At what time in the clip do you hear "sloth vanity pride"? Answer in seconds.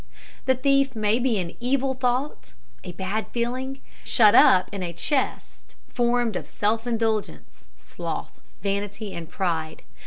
7.77-9.83